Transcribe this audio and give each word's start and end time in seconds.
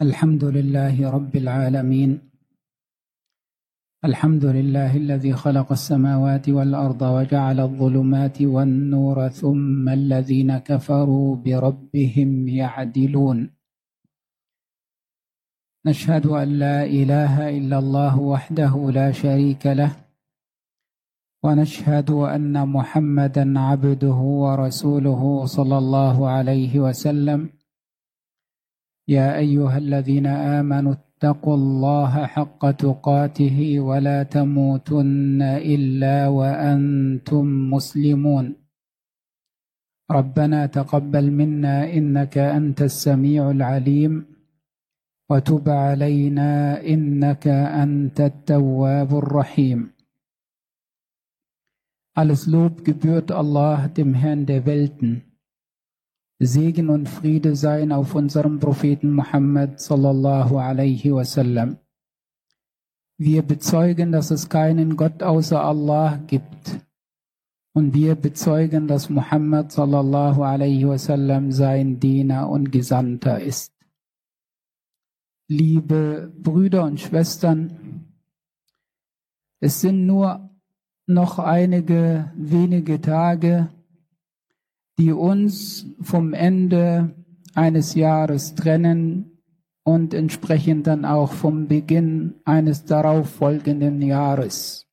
الحمد 0.00 0.44
لله 0.44 1.10
رب 1.10 1.36
العالمين. 1.36 2.20
الحمد 4.04 4.44
لله 4.44 4.96
الذي 4.96 5.32
خلق 5.32 5.72
السماوات 5.72 6.48
والأرض 6.48 7.02
وجعل 7.02 7.60
الظلمات 7.60 8.42
والنور 8.42 9.28
ثم 9.28 9.88
الذين 9.88 10.58
كفروا 10.58 11.36
بربهم 11.36 12.48
يعدلون. 12.48 13.50
نشهد 15.86 16.26
أن 16.26 16.48
لا 16.48 16.84
إله 16.84 17.48
إلا 17.58 17.78
الله 17.78 18.20
وحده 18.20 18.90
لا 18.90 19.12
شريك 19.12 19.66
له. 19.66 19.96
ونشهد 21.44 22.10
أن 22.10 22.68
محمدا 22.68 23.60
عبده 23.60 24.18
ورسوله 24.44 25.44
صلى 25.44 25.78
الله 25.78 26.28
عليه 26.28 26.80
وسلم. 26.80 27.59
يا 29.10 29.38
أيها 29.38 29.78
الذين 29.78 30.26
آمنوا 30.26 30.94
اتقوا 30.94 31.54
الله 31.54 32.26
حق 32.26 32.70
تقاته 32.70 33.80
ولا 33.80 34.22
تموتن 34.22 35.42
إلا 35.42 36.28
وأنتم 36.28 37.70
مسلمون 37.70 38.54
ربنا 40.10 40.66
تقبل 40.66 41.30
منا 41.30 41.92
إنك 41.92 42.38
أنت 42.38 42.82
السميع 42.82 43.50
العليم 43.50 44.26
وتب 45.30 45.68
علينا 45.68 46.80
إنك 46.86 47.46
أنت 47.82 48.20
التواب 48.20 49.10
الرحيم 49.18 49.90
Alles 52.14 52.46
Lob 52.46 52.84
gebührt 52.84 53.30
Allah, 53.30 53.88
dem 53.88 54.14
Herrn 54.14 54.44
der 54.44 54.66
Welten. 54.66 55.29
Segen 56.42 56.88
und 56.88 57.06
Friede 57.06 57.54
seien 57.54 57.92
auf 57.92 58.14
unserem 58.14 58.60
Propheten 58.60 59.12
Muhammad 59.12 59.78
sallallahu 59.78 60.56
alaihi 60.56 61.12
wasallam. 61.12 61.76
Wir 63.18 63.42
bezeugen, 63.42 64.10
dass 64.10 64.30
es 64.30 64.48
keinen 64.48 64.96
Gott 64.96 65.22
außer 65.22 65.62
Allah 65.62 66.16
gibt. 66.26 66.80
Und 67.74 67.92
wir 67.92 68.14
bezeugen, 68.14 68.88
dass 68.88 69.10
Muhammad 69.10 69.70
sallallahu 69.70 70.42
alaihi 70.42 70.88
wasallam 70.88 71.52
sein 71.52 72.00
Diener 72.00 72.48
und 72.48 72.72
Gesandter 72.72 73.38
ist. 73.38 73.74
Liebe 75.46 76.32
Brüder 76.38 76.84
und 76.84 77.00
Schwestern, 77.00 78.06
es 79.60 79.82
sind 79.82 80.06
nur 80.06 80.48
noch 81.06 81.38
einige 81.38 82.32
wenige 82.34 82.98
Tage, 83.02 83.68
die 85.00 85.12
uns 85.12 85.86
vom 86.02 86.34
Ende 86.34 87.14
eines 87.54 87.94
Jahres 87.94 88.54
trennen 88.54 89.38
und 89.82 90.12
entsprechend 90.12 90.86
dann 90.86 91.06
auch 91.06 91.32
vom 91.32 91.68
Beginn 91.68 92.34
eines 92.44 92.84
darauffolgenden 92.84 94.02
Jahres. 94.02 94.86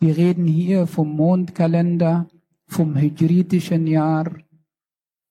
Wir 0.00 0.16
reden 0.16 0.46
hier 0.46 0.86
vom 0.86 1.14
Mondkalender, 1.14 2.28
vom 2.66 2.96
hijritischen 2.96 3.86
Jahr. 3.86 4.32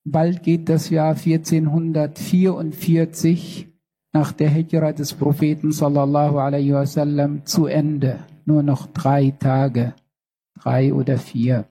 Bald 0.04 0.44
geht 0.44 0.70
das 0.70 0.92
Jahr 0.92 1.16
1444 1.16 3.70
nach 4.14 4.34
der 4.34 4.50
Hijra 4.50 4.94
des 4.94 5.16
Propheten 5.16 5.72
sallallahu 5.72 6.38
alaihi 6.38 6.74
wasallam 6.74 7.44
zu 7.46 7.66
Ende 7.66 8.20
nur 8.46 8.62
noch 8.62 8.86
drei 8.86 9.32
Tage, 9.32 9.96
drei 10.62 10.94
oder 10.94 11.18
vier. 11.18 11.71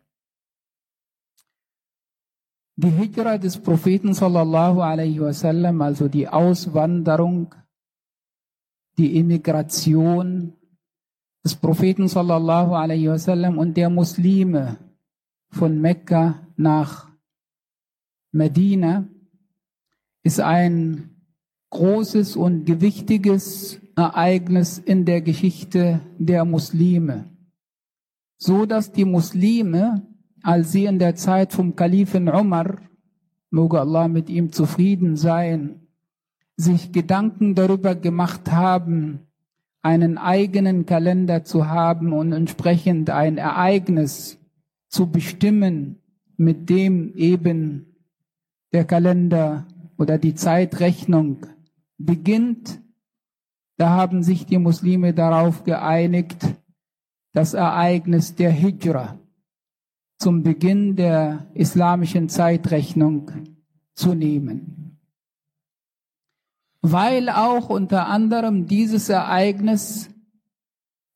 Die 2.82 2.88
Hijra 2.88 3.36
des 3.36 3.58
Propheten 3.58 4.14
sallallahu 4.14 4.80
alaihi 4.80 5.20
wasallam, 5.20 5.82
also 5.82 6.08
die 6.08 6.26
Auswanderung, 6.26 7.54
die 8.96 9.18
Immigration 9.18 10.54
des 11.44 11.56
Propheten 11.56 12.08
sallallahu 12.08 12.72
alaihi 12.72 13.10
wasallam 13.10 13.58
und 13.58 13.76
der 13.76 13.90
Muslime 13.90 14.78
von 15.50 15.78
Mekka 15.78 16.48
nach 16.56 17.10
Medina, 18.32 19.06
ist 20.22 20.40
ein 20.40 21.20
großes 21.68 22.34
und 22.34 22.64
gewichtiges 22.64 23.78
Ereignis 23.94 24.78
in 24.78 25.04
der 25.04 25.20
Geschichte 25.20 26.00
der 26.16 26.46
Muslime. 26.46 27.28
So 28.38 28.64
dass 28.64 28.90
die 28.90 29.04
Muslime, 29.04 30.09
als 30.42 30.72
sie 30.72 30.84
in 30.84 30.98
der 30.98 31.14
Zeit 31.14 31.52
vom 31.52 31.76
Kalifen 31.76 32.28
Umar, 32.28 32.78
möge 33.50 33.80
Allah 33.80 34.08
mit 34.08 34.30
ihm 34.30 34.52
zufrieden 34.52 35.16
sein, 35.16 35.80
sich 36.56 36.92
Gedanken 36.92 37.54
darüber 37.54 37.94
gemacht 37.94 38.52
haben, 38.52 39.20
einen 39.82 40.18
eigenen 40.18 40.86
Kalender 40.86 41.44
zu 41.44 41.68
haben 41.68 42.12
und 42.12 42.32
entsprechend 42.32 43.10
ein 43.10 43.38
Ereignis 43.38 44.38
zu 44.88 45.10
bestimmen, 45.10 45.96
mit 46.36 46.68
dem 46.68 47.14
eben 47.14 47.94
der 48.72 48.84
Kalender 48.84 49.66
oder 49.98 50.18
die 50.18 50.34
Zeitrechnung 50.34 51.46
beginnt, 51.98 52.80
da 53.76 53.90
haben 53.90 54.22
sich 54.22 54.46
die 54.46 54.58
Muslime 54.58 55.14
darauf 55.14 55.64
geeinigt, 55.64 56.46
das 57.32 57.54
Ereignis 57.54 58.34
der 58.34 58.50
Hijra 58.50 59.19
zum 60.20 60.42
Beginn 60.42 60.96
der 60.96 61.46
islamischen 61.54 62.28
Zeitrechnung 62.28 63.30
zu 63.94 64.14
nehmen. 64.14 64.98
Weil 66.82 67.30
auch 67.30 67.70
unter 67.70 68.06
anderem 68.06 68.66
dieses 68.66 69.08
Ereignis 69.08 70.10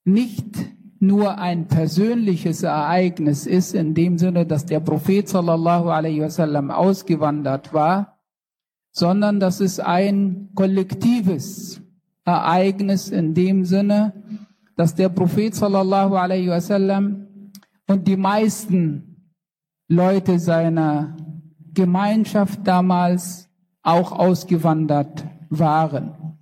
nicht 0.05 0.47
nur 1.01 1.39
ein 1.39 1.69
persönliches 1.69 2.63
Ereignis 2.63 3.47
ist, 3.47 3.75
in 3.75 3.95
dem 3.95 4.17
Sinne, 4.17 4.47
dass 4.47 4.65
der 4.65 4.81
Prophet 4.81 5.29
sallallahu 5.29 5.91
alaihi 5.91 6.23
wasallam 6.23 6.71
ausgewandert 6.71 7.75
war, 7.75 8.19
sondern 8.91 9.39
dass 9.39 9.61
es 9.61 9.81
ein 9.81 10.49
kollektives 10.55 11.83
Ereignis 12.25 13.11
in 13.11 13.35
dem 13.35 13.67
Sinne, 13.67 14.15
dass 14.77 14.95
der 14.95 15.11
Prophet 15.11 15.55
sallallahu 15.55 16.15
alaihi 16.15 16.49
wasallam 16.49 17.24
und 17.87 18.07
die 18.09 18.17
meisten 18.17 19.33
Leute 19.89 20.39
seiner 20.39 21.17
Gemeinschaft 21.73 22.67
damals 22.67 23.49
auch 23.83 24.13
ausgewandert 24.13 25.25
waren. 25.51 26.39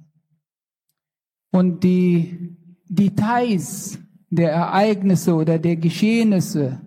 Und 1.50 1.82
die 1.82 2.56
Details 2.88 3.98
der 4.30 4.53
Ereignisse 4.53 5.34
oder 5.34 5.58
der 5.58 5.76
Geschehnisse 5.76 6.80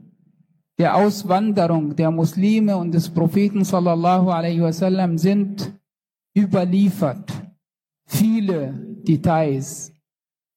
der 0.78 0.96
Auswanderung 0.96 1.96
der 1.96 2.12
Muslime 2.12 2.76
und 2.76 2.92
des 2.92 3.10
Propheten 3.10 3.64
sallallahu 3.64 4.30
alaihi 4.30 4.62
wasallam 4.62 5.18
sind 5.18 5.74
überliefert 6.36 7.32
viele 8.06 8.74
Details. 9.08 9.94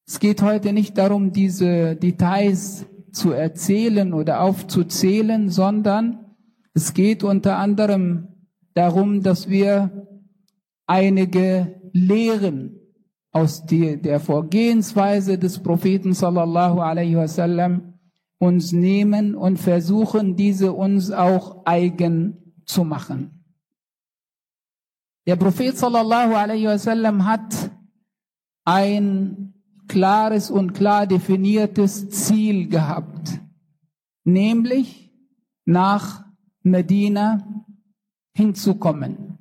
Es 0.06 0.18
geht 0.18 0.42
heute 0.42 0.72
nicht 0.72 0.96
darum, 0.98 1.32
diese 1.32 1.94
Details 1.94 2.86
zu 3.12 3.32
erzählen 3.32 4.12
oder 4.12 4.40
aufzuzählen, 4.42 5.48
sondern 5.48 6.34
es 6.74 6.94
geht 6.94 7.24
unter 7.24 7.58
anderem 7.58 8.28
darum, 8.74 9.22
dass 9.22 9.48
wir 9.48 10.06
einige 10.86 11.80
Lehren 11.92 12.78
aus 13.32 13.64
die, 13.66 14.00
der 14.00 14.20
Vorgehensweise 14.20 15.38
des 15.38 15.62
Propheten 15.62 16.12
sallallahu 16.14 16.80
alaihi 16.80 17.16
wasallam 17.16 17.94
uns 18.38 18.72
nehmen 18.72 19.34
und 19.34 19.58
versuchen, 19.58 20.36
diese 20.36 20.72
uns 20.72 21.10
auch 21.10 21.66
eigen 21.66 22.54
zu 22.64 22.84
machen. 22.84 23.44
Der 25.26 25.36
Prophet 25.36 25.76
sallallahu 25.76 26.34
alaihi 26.34 26.66
wasallam 26.66 27.26
hat 27.26 27.70
ein 28.64 29.54
klares 29.88 30.50
und 30.50 30.74
klar 30.74 31.06
definiertes 31.06 32.10
Ziel 32.10 32.68
gehabt, 32.68 33.40
nämlich 34.24 35.10
nach 35.64 36.24
Medina 36.62 37.64
hinzukommen. 38.34 39.38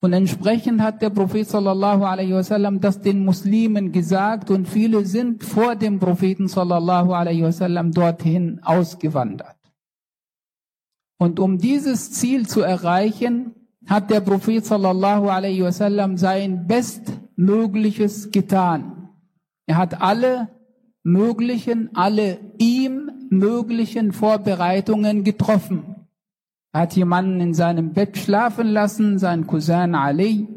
Und 0.00 0.12
entsprechend 0.12 0.80
hat 0.80 1.02
der 1.02 1.10
Prophet 1.10 1.48
sallallahu 1.48 2.04
alaihi 2.04 2.32
wasallam 2.32 2.80
das 2.80 3.00
den 3.00 3.24
Muslimen 3.24 3.90
gesagt 3.90 4.48
und 4.50 4.68
viele 4.68 5.04
sind 5.04 5.42
vor 5.42 5.74
dem 5.74 5.98
Propheten 5.98 6.46
sallallahu 6.46 7.12
alaihi 7.12 7.42
wasallam 7.42 7.90
dorthin 7.90 8.60
ausgewandert. 8.62 9.56
Und 11.18 11.40
um 11.40 11.58
dieses 11.58 12.12
Ziel 12.12 12.46
zu 12.46 12.60
erreichen, 12.60 13.54
hat 13.86 14.10
der 14.10 14.20
Prophet 14.20 14.64
sallallahu 14.64 15.28
alaihi 15.28 15.62
wasallam 15.62 16.16
sein 16.16 16.68
Bestmögliches 16.68 18.30
getan. 18.30 18.97
Er 19.68 19.76
hat 19.76 20.00
alle 20.00 20.48
möglichen, 21.02 21.90
alle 21.94 22.38
ihm 22.56 23.10
möglichen 23.28 24.12
Vorbereitungen 24.12 25.24
getroffen. 25.24 26.06
Er 26.72 26.80
hat 26.80 26.96
jemanden 26.96 27.38
in 27.40 27.52
seinem 27.52 27.92
Bett 27.92 28.16
schlafen 28.16 28.66
lassen, 28.68 29.18
seinen 29.18 29.46
Cousin 29.46 29.94
Ali, 29.94 30.48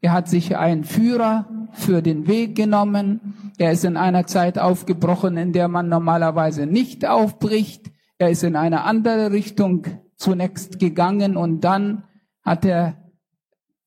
Er 0.00 0.12
hat 0.12 0.28
sich 0.28 0.56
einen 0.56 0.84
Führer 0.84 1.46
für 1.72 2.00
den 2.00 2.28
Weg 2.28 2.54
genommen. 2.54 3.34
Er 3.58 3.72
ist 3.72 3.84
in 3.84 3.96
einer 3.96 4.26
Zeit 4.26 4.56
aufgebrochen, 4.58 5.36
in 5.36 5.52
der 5.52 5.66
man 5.66 5.88
normalerweise 5.88 6.64
nicht 6.64 7.04
aufbricht. 7.04 7.90
Er 8.18 8.30
ist 8.30 8.44
in 8.44 8.54
eine 8.54 8.84
andere 8.84 9.32
Richtung 9.32 9.84
zunächst 10.16 10.78
gegangen 10.78 11.36
und 11.36 11.62
dann 11.62 12.04
hat 12.42 12.64
er 12.64 12.96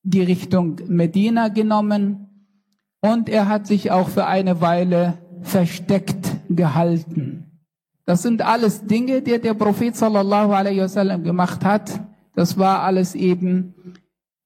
die 0.03 0.21
Richtung 0.21 0.75
Medina 0.87 1.47
genommen 1.47 2.22
und 3.03 3.27
er 3.27 3.49
hat 3.49 3.67
sich 3.67 3.91
auch 3.91 4.07
für 4.07 4.25
eine 4.27 4.61
Weile 4.61 5.17
versteckt 5.41 6.37
gehalten. 6.49 7.51
Das 8.05 8.21
sind 8.21 8.41
alles 8.41 8.85
Dinge, 8.85 9.21
die 9.21 9.39
der 9.39 9.55
Prophet 9.55 9.93
sallallahu 9.93 10.53
alaihi 10.53 10.79
wasallam 10.79 11.23
gemacht 11.23 11.65
hat. 11.65 11.99
Das 12.33 12.57
war 12.57 12.81
alles 12.83 13.13
eben 13.13 13.75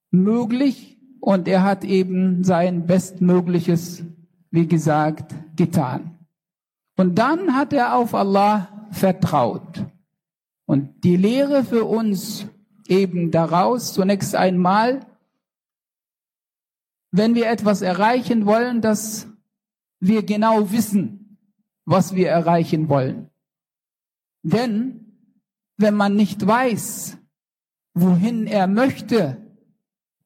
möglich 0.09 0.97
und 1.21 1.47
er 1.47 1.61
hat 1.63 1.83
eben 1.83 2.43
sein 2.43 2.87
Bestmögliches, 2.87 4.03
wie 4.49 4.67
gesagt, 4.67 5.35
getan. 5.55 6.17
Und 6.97 7.19
dann 7.19 7.53
hat 7.55 7.73
er 7.73 7.95
auf 7.95 8.15
Allah 8.15 8.87
vertraut. 8.89 9.85
Und 10.65 11.03
die 11.03 11.15
Lehre 11.15 11.63
für 11.63 11.85
uns 11.85 12.47
eben 12.87 13.29
daraus 13.29 13.93
zunächst 13.93 14.35
einmal, 14.35 15.01
wenn 17.11 17.35
wir 17.35 17.49
etwas 17.49 17.81
erreichen 17.81 18.45
wollen, 18.45 18.81
dass 18.81 19.27
wir 19.99 20.23
genau 20.23 20.71
wissen, 20.71 21.37
was 21.85 22.15
wir 22.15 22.29
erreichen 22.29 22.89
wollen. 22.89 23.29
Denn 24.43 25.07
wenn 25.77 25.95
man 25.95 26.15
nicht 26.15 26.45
weiß, 26.45 27.17
wohin 27.93 28.47
er 28.47 28.67
möchte, 28.67 29.37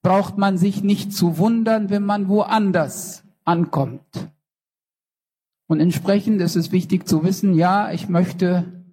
braucht 0.01 0.37
man 0.37 0.57
sich 0.57 0.83
nicht 0.83 1.13
zu 1.13 1.37
wundern, 1.37 1.89
wenn 1.89 2.03
man 2.03 2.27
woanders 2.27 3.23
ankommt. 3.45 4.29
Und 5.67 5.79
entsprechend 5.79 6.41
ist 6.41 6.55
es 6.55 6.71
wichtig 6.71 7.07
zu 7.07 7.23
wissen, 7.23 7.53
ja, 7.53 7.91
ich 7.91 8.09
möchte 8.09 8.83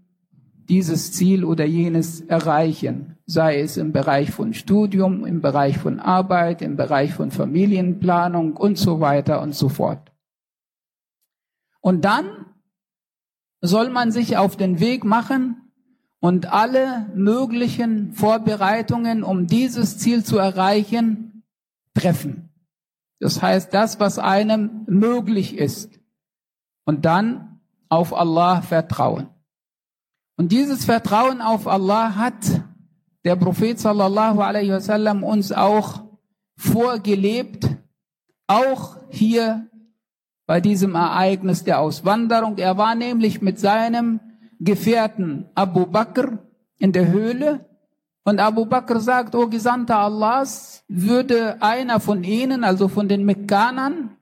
dieses 0.69 1.12
Ziel 1.12 1.44
oder 1.44 1.64
jenes 1.64 2.20
erreichen, 2.20 3.18
sei 3.29 3.61
es 3.61 3.77
im 3.77 3.93
Bereich 3.93 4.31
von 4.31 4.55
Studium, 4.55 5.27
im 5.27 5.43
Bereich 5.43 5.77
von 5.77 6.01
Arbeit, 6.01 6.63
im 6.63 6.77
Bereich 6.77 7.13
von 7.13 7.31
Familienplanung 7.31 8.57
und 8.57 8.79
so 8.79 9.01
weiter 9.01 9.43
und 9.43 9.55
so 9.55 9.69
fort. 9.69 10.11
Und 11.83 12.07
dann 12.07 12.47
soll 13.61 13.91
man 13.91 14.13
sich 14.13 14.39
auf 14.39 14.57
den 14.57 14.81
Weg 14.81 15.05
machen 15.05 15.71
und 16.21 16.51
alle 16.51 17.11
möglichen 17.15 18.15
Vorbereitungen, 18.15 19.23
um 19.23 19.47
dieses 19.47 19.99
Ziel 19.99 20.25
zu 20.25 20.39
erreichen, 20.39 21.45
treffen. 21.93 22.49
Das 23.21 23.43
heißt, 23.43 23.75
das, 23.75 24.01
was 24.01 24.19
einem 24.19 24.87
möglich 24.87 25.59
ist. 25.59 26.01
Und 26.87 27.05
dann 27.05 27.61
auf 27.91 28.15
Allah 28.15 28.63
vertrauen. 28.63 29.29
Und 30.39 30.51
dieses 30.51 30.87
Vertrauen 30.87 31.43
auf 31.43 31.69
Allah 31.69 32.15
hat 32.15 32.63
der 33.25 33.37
Prophet 33.37 33.79
sallallahu 33.79 34.41
alaihi 34.41 34.70
wasallam 34.70 35.23
uns 35.23 35.53
auch 35.53 36.03
vorgelebt, 36.56 37.69
auch 38.47 38.97
hier 39.11 39.69
bei 40.47 40.61
diesem 40.61 40.94
Ereignis 40.94 41.65
der 41.65 41.81
Auswanderung. 41.81 42.56
Er 42.59 42.76
war 42.79 42.94
nämlich 42.94 43.43
mit 43.43 43.59
seinem 43.59 44.20
Gefährten 44.61 45.47
Abu 45.55 45.87
Bakr 45.87 46.38
in 46.79 46.93
der 46.93 47.09
Höhle 47.09 47.67
und 48.25 48.41
Abu 48.41 48.67
Bakr 48.67 49.00
sagt, 49.00 49.35
O 49.35 49.49
Gesandter 49.49 49.99
Allahs, 49.99 50.85
würde 50.88 51.62
einer 51.62 52.00
von 52.00 52.25
ihnen, 52.25 52.64
also 52.64 52.88
von 52.88 53.09
den 53.09 53.25
Mekkanern, 53.25 54.17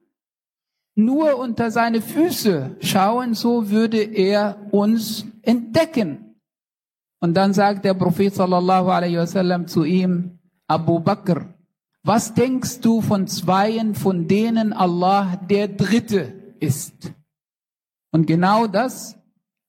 nur 0.95 1.39
unter 1.39 1.71
seine 1.71 2.01
Füße 2.01 2.77
schauen, 2.81 3.35
so 3.35 3.71
würde 3.71 4.03
er 4.03 4.59
uns 4.71 5.27
entdecken. 5.43 6.26
Und 7.20 7.36
dann 7.36 7.54
sagt 7.54 7.86
der 7.86 7.94
Prophet 7.94 8.34
sallallahu 8.34 8.90
alaihi 8.90 9.18
wasallam 9.18 9.68
zu 9.68 9.84
ihm, 9.84 10.40
Abu 10.68 11.00
Bakr, 11.00 11.54
was 12.04 12.34
denkst 12.34 12.82
du 12.82 13.02
von 13.02 13.28
zweien, 13.28 13.94
von 13.94 14.28
denen 14.28 14.74
Allah 14.74 15.38
der 15.50 15.68
Dritte 15.68 16.34
ist? 16.60 17.14
Und 18.12 18.26
genau 18.26 18.68
das 18.68 19.18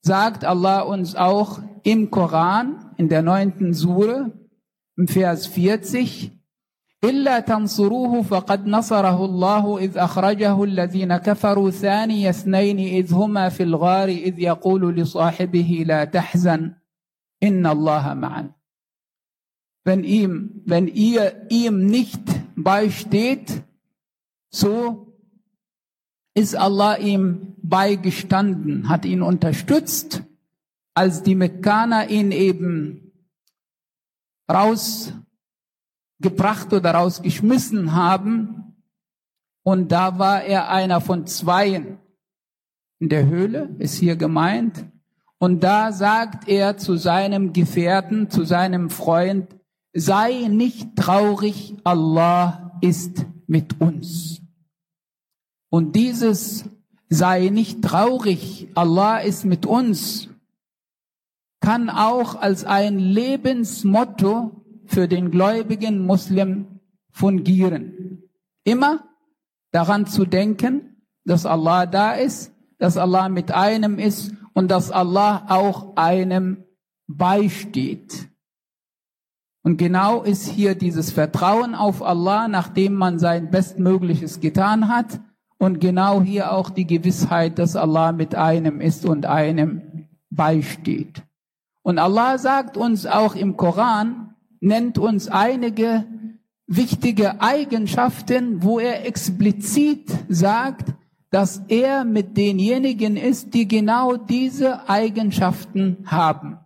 sagt 0.01 0.45
Allah 0.45 0.81
uns 0.81 1.15
auch 1.15 1.61
im 1.83 2.11
Koran, 2.11 2.95
in 2.97 3.09
der 3.09 3.23
neunten 3.23 3.75
Sure, 3.75 4.33
im 4.97 5.09
Vers 5.09 5.47
40, 5.47 6.31
إلا 7.05 7.41
تنصروه 7.41 8.23
فقد 8.23 8.67
نصره 8.67 9.25
الله 9.25 9.79
إذ 9.79 9.99
أخرجه 9.99 10.65
الذين 10.65 11.17
كفروا 11.17 11.71
ثاني 11.71 12.31
اثنين 12.31 12.79
إذ 12.79 13.15
هما 13.15 13.49
في 13.49 13.63
الغار 13.63 14.09
إذ 14.09 14.39
يقول 14.39 14.97
لصاحبه 14.97 15.85
لا 15.87 16.05
تحزن 16.05 16.73
Inna 17.40 17.72
Allah 17.72 18.16
ma'an. 18.16 18.54
Wenn 19.84 20.04
ihm, 20.04 20.62
wenn 20.66 20.88
ihr 20.88 21.48
ihm 21.50 21.86
nicht 21.86 22.22
beisteht, 22.56 23.64
so 24.50 25.08
ist 26.34 26.56
Allah 26.56 26.98
ihm 26.98 27.56
beigestanden, 27.64 28.90
hat 28.90 29.06
ihn 29.06 29.22
unterstützt, 29.22 30.24
als 30.94 31.24
die 31.24 31.36
Mekkaner 31.36 32.10
ihn 32.10 32.32
eben 32.32 33.14
rausgebracht 34.52 35.24
oder 36.74 36.92
rausgeschmissen 36.92 37.94
haben. 37.94 38.84
Und 39.64 39.92
da 39.92 40.20
war 40.20 40.44
er 40.44 40.70
einer 40.70 41.02
von 41.02 41.28
zweien. 41.28 42.00
In 43.00 43.10
der 43.10 43.28
Höhle 43.28 43.76
ist 43.80 43.96
hier 43.96 44.16
gemeint. 44.16 44.86
Und 45.40 45.64
da 45.64 45.92
sagt 45.92 46.48
er 46.48 46.78
zu 46.78 46.98
seinem 46.98 47.54
Gefährten, 47.54 48.30
zu 48.30 48.44
seinem 48.44 48.90
Freund, 48.90 49.56
sei 49.94 50.48
nicht 50.48 50.96
traurig, 50.96 51.76
Allah 51.84 52.78
ist 52.82 53.26
mit 53.46 53.80
uns. 53.80 54.42
Und 55.70 55.96
dieses 55.96 56.66
sei 57.10 57.50
nicht 57.50 57.84
traurig, 57.84 58.70
Allah 58.76 59.20
ist 59.20 59.46
mit 59.46 59.66
uns, 59.66 60.30
kann 61.62 61.90
auch 61.90 62.36
als 62.36 62.66
ein 62.66 63.00
Lebensmotto 63.00 64.64
für 64.86 65.08
den 65.08 65.32
gläubigen 65.32 66.06
Muslim 66.06 66.80
fungieren. 67.12 68.24
Immer 68.64 69.04
daran 69.72 70.06
zu 70.08 70.26
denken, 70.26 71.04
dass 71.26 71.46
Allah 71.46 71.86
da 71.86 72.14
ist, 72.14 72.54
dass 72.78 72.98
Allah 72.98 73.30
mit 73.30 73.52
einem 73.52 74.00
ist 74.00 74.34
und 74.58 74.72
dass 74.72 74.90
Allah 74.90 75.46
auch 75.50 75.96
einem 75.98 76.64
beisteht. 77.06 78.28
Und 79.62 79.78
genau 79.78 80.24
ist 80.24 80.48
hier 80.48 80.74
dieses 80.74 81.12
Vertrauen 81.12 81.76
auf 81.76 82.02
Allah, 82.02 82.48
nachdem 82.48 82.96
man 82.96 83.20
sein 83.20 83.52
Bestmögliches 83.52 84.40
getan 84.40 84.90
hat. 84.90 85.20
Und 85.60 85.80
genau 85.80 86.24
hier 86.24 86.54
auch 86.54 86.72
die 86.72 86.88
Gewissheit, 86.88 87.60
dass 87.60 87.76
Allah 87.76 88.14
mit 88.14 88.34
einem 88.34 88.82
ist 88.82 89.06
und 89.06 89.28
einem 89.28 90.08
beisteht. 90.32 91.22
Und 91.84 92.00
Allah 92.00 92.40
sagt 92.40 92.78
uns 92.78 93.06
auch 93.06 93.36
im 93.36 93.58
Koran, 93.58 94.34
nennt 94.60 94.98
uns 94.98 95.28
einige 95.28 96.06
wichtige 96.66 97.42
Eigenschaften, 97.42 98.64
wo 98.64 98.80
er 98.80 99.06
explizit 99.06 100.12
sagt, 100.30 100.96
dass 101.30 101.62
er 101.68 102.06
mit 102.06 102.38
denjenigen 102.38 103.18
ist, 103.18 103.54
die 103.54 103.68
genau 103.68 104.16
diese 104.16 104.88
Eigenschaften 104.90 105.98
haben. 106.06 106.60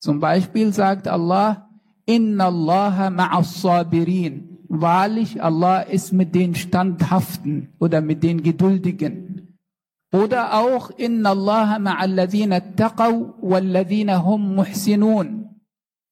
Zum 0.00 0.20
Beispiel 0.20 0.72
sagt 0.72 1.08
Allah, 1.08 1.68
Inna 2.06 2.46
Allah 2.46 3.08
ma'as 3.08 3.60
sabirin. 3.60 4.58
Wahrlich, 4.68 5.42
Allah 5.42 5.80
ist 5.80 6.12
mit 6.12 6.34
den 6.34 6.54
Standhaften 6.54 7.72
oder 7.78 8.00
mit 8.00 8.22
den 8.22 8.42
Geduldigen. 8.42 9.58
Oder 10.12 10.54
auch 10.54 10.90
Inna 10.90 11.30
Allah 11.30 11.78
ma'al 11.78 12.14
ladhina 12.14 12.60
taqaw 12.60 13.34
wal 13.40 13.66
ladhina 13.66 14.24
hum 14.24 14.54
muhsinun. 14.56 15.48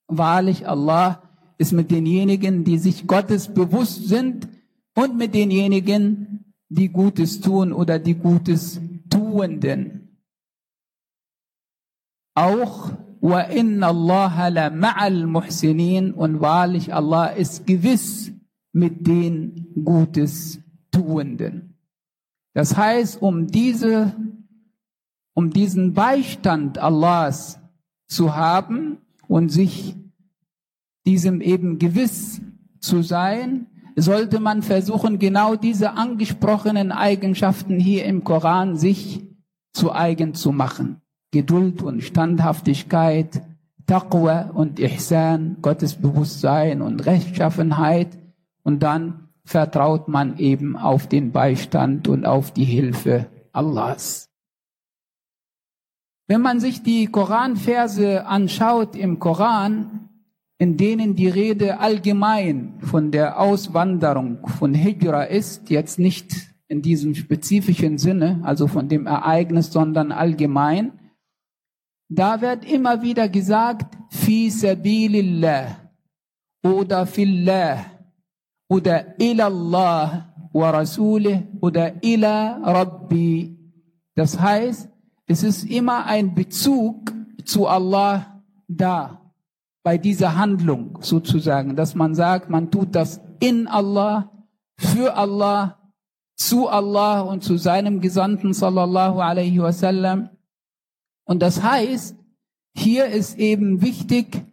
Wahrlich, 0.09 0.67
Allah 0.69 1.23
ist 1.59 1.73
mit 1.73 1.91
denjenigen, 1.91 2.64
die 2.64 2.79
sich 2.79 3.07
Gottes 3.07 3.49
bewusst 3.49 4.09
sind 4.09 4.49
und 4.95 5.17
mit 5.17 5.35
denjenigen, 5.35 6.51
die 6.75 6.88
Gutes 6.88 7.41
tun 7.41 7.73
oder 7.73 7.99
die 7.99 8.14
Gutes 8.14 8.81
tuenden. 9.11 10.19
Auch 12.35 12.93
Allah 13.23 14.49
la 14.49 14.67
ma'al 14.71 15.26
muhsinin 15.26 16.12
und 16.12 16.41
wahrlich 16.41 16.93
Allah 16.93 17.26
ist 17.26 17.67
gewiss 17.67 18.33
mit 18.73 19.07
den 19.07 19.69
Gutes 19.85 20.59
Tuenden. 20.91 21.79
Das 22.55 22.76
heißt, 22.76 23.23
um 23.23 23.47
diese, 23.47 24.14
um 25.35 25.50
diesen 25.50 25.95
Beistand 25.95 26.79
Allahs 26.79 27.61
zu 28.09 28.35
haben 28.35 28.99
und 29.26 29.50
sich 29.50 29.97
diesem 31.07 31.41
eben 31.41 31.79
gewiss 31.79 32.43
zu 32.79 33.02
sein, 33.02 33.67
sollte 33.96 34.40
man 34.40 34.62
versuchen, 34.62 35.18
genau 35.18 35.56
diese 35.56 35.92
angesprochenen 35.92 36.92
Eigenschaften 36.92 37.78
hier 37.78 38.04
im 38.04 38.25
Koran 38.25 38.76
sich 38.76 39.22
zu 39.72 39.92
eigen 39.92 40.34
zu 40.34 40.52
machen. 40.52 41.00
Geduld 41.30 41.82
und 41.82 42.02
Standhaftigkeit, 42.02 43.42
Taqwa 43.87 44.50
und 44.54 44.78
Ihsan, 44.78 45.56
Gottesbewusstsein 45.62 46.82
und 46.82 47.06
Rechtschaffenheit. 47.06 48.18
Und 48.62 48.82
dann 48.82 49.28
vertraut 49.44 50.08
man 50.08 50.38
eben 50.38 50.76
auf 50.76 51.06
den 51.06 51.32
Beistand 51.32 52.06
und 52.08 52.26
auf 52.26 52.52
die 52.52 52.64
Hilfe 52.64 53.26
Allahs. 53.52 54.28
Wenn 56.28 56.40
man 56.40 56.61
sich 56.61 56.82
die 56.82 57.06
Koranverse 57.06 58.26
anschaut 58.26 58.94
im 58.94 59.18
Koran, 59.18 60.08
in 60.62 60.76
denen 60.76 61.16
die 61.16 61.26
Rede 61.26 61.81
allgemein 61.81 62.78
von 62.83 63.11
der 63.11 63.40
Auswanderung 63.40 64.47
von 64.47 64.75
Hijra 64.75 65.25
ist, 65.25 65.71
jetzt 65.71 65.99
nicht 65.99 66.31
in 66.69 66.83
diesem 66.83 67.16
spezifischen 67.16 67.99
Sinne, 67.99 68.38
also 68.45 68.69
von 68.69 68.88
dem 68.88 69.09
Ereignis, 69.09 69.73
sondern 69.73 70.12
allgemein, 70.12 70.92
da 72.09 72.40
wird 72.40 72.64
immer 72.64 73.02
wieder 73.02 73.28
gesagt, 73.28 73.99
fi 74.11 74.50
sabilillah 74.50 75.78
oder 76.62 77.07
fillah 77.07 77.85
oder 78.69 79.21
ilallah 79.21 80.33
wa 80.52 80.71
rasulih 80.71 81.42
oder 81.61 82.00
ila 82.04 82.59
rabbi. 82.62 83.59
Das 84.14 84.38
heißt, 84.40 84.88
es 85.26 85.42
ist 85.42 85.64
immer 85.64 86.07
ein 86.07 86.37
Bezug 86.37 87.12
zu 87.45 87.66
Allah 87.66 88.45
da 88.69 89.22
bei 89.82 89.98
dieser 89.98 90.36
Handlung 90.36 90.98
sozusagen, 91.00 91.76
dass 91.76 91.94
man 91.94 92.14
sagt, 92.14 92.50
man 92.50 92.70
tut 92.70 92.94
das 92.94 93.20
in 93.40 93.66
Allah, 93.66 94.30
für 94.76 95.16
Allah, 95.16 95.78
zu 96.36 96.68
Allah 96.68 97.20
und 97.20 97.42
zu 97.42 97.56
seinem 97.56 98.00
Gesandten 98.00 98.52
sallallahu 98.52 99.20
alaihi 99.20 99.60
wasallam. 99.60 100.30
Und 101.24 101.40
das 101.42 101.62
heißt, 101.62 102.16
hier 102.74 103.06
ist 103.06 103.38
eben 103.38 103.82
wichtig 103.82 104.44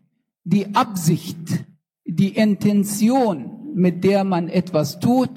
die 0.44 0.76
Absicht, 0.76 1.66
die 2.06 2.36
Intention, 2.36 3.74
mit 3.76 4.04
der 4.04 4.24
man 4.24 4.50
etwas 4.50 5.00
tut 5.00 5.30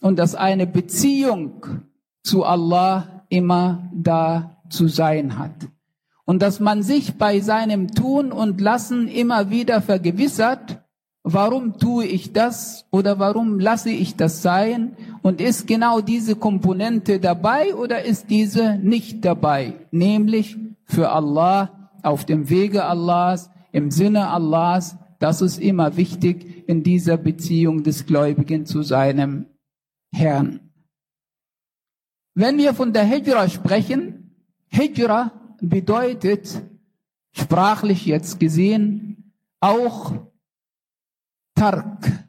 und 0.00 0.18
dass 0.18 0.34
eine 0.34 0.66
Beziehung 0.66 1.82
zu 2.22 2.44
Allah 2.44 3.24
immer 3.28 3.90
da 3.94 4.62
zu 4.68 4.88
sein 4.88 5.38
hat 5.38 5.68
und 6.28 6.42
dass 6.42 6.60
man 6.60 6.82
sich 6.82 7.14
bei 7.14 7.40
seinem 7.40 7.94
Tun 7.94 8.32
und 8.32 8.60
Lassen 8.60 9.08
immer 9.08 9.48
wieder 9.48 9.80
vergewissert, 9.80 10.82
warum 11.22 11.78
tue 11.78 12.04
ich 12.04 12.34
das 12.34 12.84
oder 12.90 13.18
warum 13.18 13.58
lasse 13.58 13.88
ich 13.88 14.14
das 14.14 14.42
sein? 14.42 14.94
Und 15.22 15.40
ist 15.40 15.66
genau 15.66 16.02
diese 16.02 16.36
Komponente 16.36 17.18
dabei 17.18 17.74
oder 17.74 18.04
ist 18.04 18.28
diese 18.28 18.76
nicht 18.76 19.24
dabei, 19.24 19.72
nämlich 19.90 20.58
für 20.84 21.08
Allah 21.08 21.90
auf 22.02 22.26
dem 22.26 22.50
Wege 22.50 22.84
Allahs, 22.84 23.48
im 23.72 23.90
Sinne 23.90 24.28
Allahs, 24.28 24.98
das 25.20 25.40
ist 25.40 25.58
immer 25.58 25.96
wichtig 25.96 26.68
in 26.68 26.82
dieser 26.82 27.16
Beziehung 27.16 27.84
des 27.84 28.04
Gläubigen 28.04 28.66
zu 28.66 28.82
seinem 28.82 29.46
Herrn. 30.12 30.60
Wenn 32.34 32.58
wir 32.58 32.74
von 32.74 32.92
der 32.92 33.04
Hijra 33.04 33.48
sprechen, 33.48 34.36
Hijra 34.68 35.32
bedeutet 35.60 36.62
sprachlich 37.32 38.06
jetzt 38.06 38.40
gesehen 38.40 39.34
auch 39.60 40.12
Tark, 41.54 42.26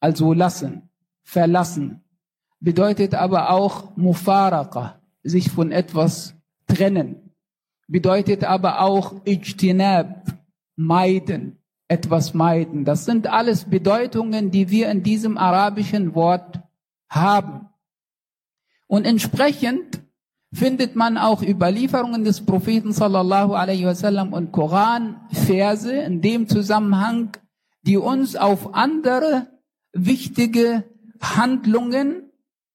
also 0.00 0.32
lassen, 0.32 0.88
verlassen. 1.22 2.04
Bedeutet 2.60 3.14
aber 3.14 3.50
auch 3.50 3.96
Mufaraka, 3.96 5.00
sich 5.22 5.50
von 5.50 5.72
etwas 5.72 6.34
trennen. 6.66 7.34
Bedeutet 7.88 8.44
aber 8.44 8.80
auch 8.80 9.26
Ijtinab, 9.26 10.26
meiden, 10.76 11.58
etwas 11.88 12.34
meiden. 12.34 12.84
Das 12.84 13.04
sind 13.04 13.26
alles 13.26 13.64
Bedeutungen, 13.64 14.50
die 14.50 14.70
wir 14.70 14.90
in 14.90 15.02
diesem 15.02 15.38
arabischen 15.38 16.14
Wort 16.14 16.60
haben. 17.08 17.68
Und 18.86 19.04
entsprechend 19.04 20.05
findet 20.52 20.96
man 20.96 21.18
auch 21.18 21.42
Überlieferungen 21.42 22.24
des 22.24 22.40
Propheten 22.40 22.92
sallallahu 22.92 23.54
alaihi 23.54 23.84
wasallam 23.84 24.32
und 24.32 24.52
Koranverse 24.52 25.92
in 25.92 26.20
dem 26.22 26.48
Zusammenhang, 26.48 27.30
die 27.82 27.96
uns 27.96 28.36
auf 28.36 28.74
andere 28.74 29.48
wichtige 29.92 30.84
Handlungen 31.20 32.30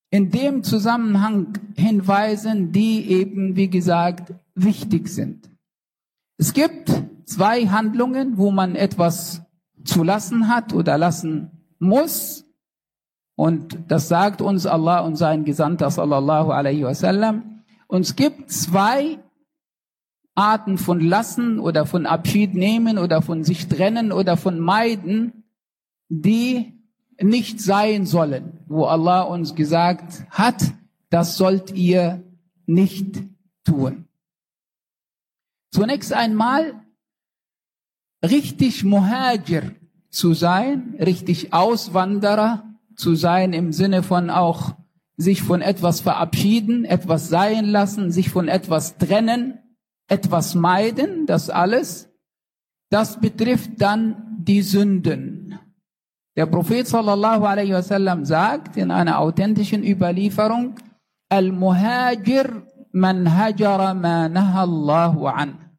in 0.10 0.30
dem 0.30 0.64
Zusammenhang 0.64 1.54
hinweisen, 1.76 2.72
die 2.72 3.10
eben, 3.10 3.56
wie 3.56 3.70
gesagt, 3.70 4.34
wichtig 4.56 5.08
sind. 5.08 5.50
Es 6.38 6.54
gibt 6.54 6.92
zwei 7.26 7.68
Handlungen, 7.68 8.38
wo 8.38 8.52
man 8.52 8.76
etwas 8.76 9.42
zu 9.86 10.04
lassen 10.04 10.50
hat 10.50 10.74
oder 10.74 10.98
lassen 10.98 11.52
muss. 11.80 12.46
Und 13.36 13.78
das 13.88 14.10
sagt 14.10 14.42
uns 14.42 14.66
Allah 14.66 15.00
und 15.00 15.16
sein 15.16 15.46
Gesandter 15.46 15.90
sallallahu 15.90 16.52
alaihi 16.52 16.84
wasallam. 16.84 17.51
Und 17.92 18.04
es 18.04 18.16
gibt 18.16 18.50
zwei 18.50 19.20
Arten 20.34 20.78
von 20.78 21.02
lassen 21.02 21.60
oder 21.60 21.86
von 21.86 22.06
Abschied 22.06 22.54
nehmen 22.54 22.98
oder 22.98 23.22
von 23.22 23.44
sich 23.44 23.68
trennen 23.68 24.14
oder 24.14 24.38
von 24.38 24.62
meiden, 24.62 25.44
die 26.08 26.72
nicht 27.20 27.60
sein 27.60 28.06
sollen, 28.06 28.60
wo 28.68 28.86
Allah 28.86 29.24
uns 29.24 29.56
gesagt 29.56 30.26
hat, 30.30 30.72
das 31.10 31.36
sollt 31.36 31.72
ihr 31.72 32.24
nicht 32.66 33.24
tun. 33.66 34.06
Zunächst 35.72 36.14
einmal 36.14 36.86
richtig 38.24 38.86
Muhajir 38.86 39.76
zu 40.10 40.34
sein, 40.34 40.96
richtig 40.98 41.52
Auswanderer 41.52 42.64
zu 42.96 43.16
sein 43.16 43.52
im 43.52 43.74
Sinne 43.74 44.02
von 44.02 44.30
auch 44.30 44.76
sich 45.22 45.42
von 45.44 45.62
etwas 45.62 46.02
verabschieden, 46.02 46.86
etwas 46.86 47.30
sein 47.30 47.66
lassen, 47.66 48.12
sich 48.12 48.30
von 48.30 48.48
etwas 48.48 48.98
trennen, 48.98 49.60
etwas 50.08 50.56
meiden, 50.56 51.26
das 51.26 51.50
alles, 51.50 52.10
das 52.90 53.20
betrifft 53.20 53.82
dann 53.82 54.38
die 54.40 54.62
Sünden. 54.62 55.60
Der 56.36 56.46
Prophet 56.46 56.88
sallallahu 56.88 57.46
alaihi 57.46 57.74
wasallam 57.74 58.26
sagt 58.26 58.78
in 58.78 58.92
einer 58.92 59.20
authentischen 59.20 59.84
Überlieferung, 59.84 60.76
Al-Muhajir 61.30 62.68
man 62.92 63.38
hajara 63.38 63.94
ma 63.94 64.26
Allahu 64.26 65.28
an. 65.28 65.72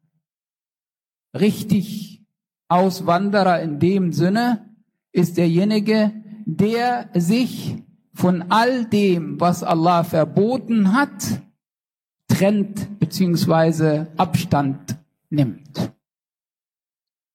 Richtig 1.35 2.25
Auswanderer 2.69 3.61
in 3.61 3.79
dem 3.79 4.13
Sinne 4.13 4.73
ist 5.11 5.37
derjenige, 5.37 6.11
der 6.45 7.09
sich 7.13 7.83
von 8.13 8.45
all 8.49 8.85
dem, 8.85 9.39
was 9.39 9.63
Allah 9.63 10.03
verboten 10.03 10.93
hat, 10.93 11.41
trennt 12.27 12.99
beziehungsweise 12.99 14.11
Abstand 14.17 14.97
nimmt. 15.29 15.91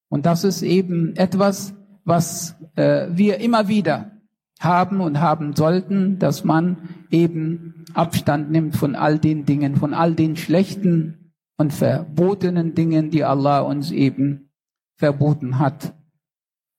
Und 0.08 0.24
das 0.26 0.44
ist 0.44 0.62
eben 0.62 1.14
etwas, 1.16 1.74
was 2.04 2.56
äh, 2.76 3.08
wir 3.10 3.38
immer 3.38 3.68
wieder 3.68 4.12
haben 4.60 5.00
und 5.00 5.20
haben 5.20 5.54
sollten, 5.54 6.18
dass 6.18 6.42
man 6.44 6.88
eben 7.10 7.84
Abstand 7.94 8.50
nimmt 8.50 8.76
von 8.76 8.96
all 8.96 9.18
den 9.18 9.44
Dingen, 9.44 9.76
von 9.76 9.94
all 9.94 10.14
den 10.14 10.36
schlechten 10.36 11.32
und 11.58 11.72
verbotenen 11.72 12.74
Dingen, 12.74 13.10
die 13.10 13.24
Allah 13.24 13.60
uns 13.60 13.90
eben 13.90 14.50
verboten 14.96 15.58
hat 15.58 15.94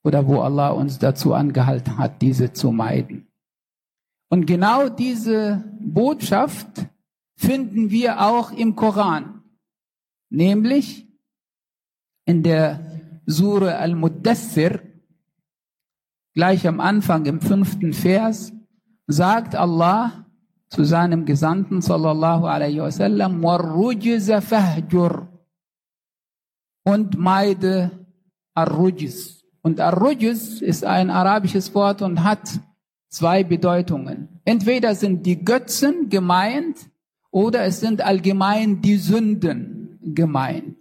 oder 0.03 0.27
wo 0.27 0.41
Allah 0.41 0.69
uns 0.69 0.99
dazu 0.99 1.33
angehalten 1.33 1.97
hat, 1.97 2.21
diese 2.21 2.53
zu 2.53 2.71
meiden. 2.71 3.28
Und 4.29 4.45
genau 4.45 4.89
diese 4.89 5.63
Botschaft 5.79 6.85
finden 7.35 7.89
wir 7.89 8.21
auch 8.21 8.51
im 8.51 8.75
Koran, 8.75 9.43
nämlich 10.29 11.07
in 12.25 12.43
der 12.43 13.01
Sure 13.25 13.77
Al-Muddassir, 13.77 14.81
gleich 16.35 16.67
am 16.67 16.79
Anfang 16.79 17.25
im 17.25 17.41
fünften 17.41 17.93
Vers, 17.93 18.53
sagt 19.07 19.55
Allah 19.55 20.25
zu 20.69 20.83
seinem 20.83 21.25
Gesandten 21.25 21.81
sallallahu 21.81 22.45
alaihi 22.45 22.79
wasallam, 22.81 23.41
fahjur 23.41 25.27
und 26.83 27.17
meide 27.17 28.05
Arrujiz. 28.53 29.43
Und 29.61 29.79
Arrujiz 29.79 30.61
ist 30.61 30.85
ein 30.85 31.09
arabisches 31.09 31.73
Wort 31.73 32.01
und 32.01 32.23
hat 32.23 32.59
zwei 33.09 33.43
Bedeutungen. 33.43 34.29
Entweder 34.45 34.95
sind 34.95 35.25
die 35.25 35.43
Götzen 35.43 36.09
gemeint 36.09 36.77
oder 37.31 37.63
es 37.63 37.79
sind 37.79 38.01
allgemein 38.01 38.81
die 38.81 38.97
Sünden 38.97 39.99
gemeint. 40.01 40.77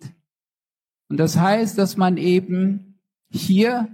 Und 1.09 1.19
das 1.19 1.39
heißt, 1.39 1.79
dass 1.79 1.97
man 1.97 2.17
eben 2.17 3.01
hier 3.31 3.89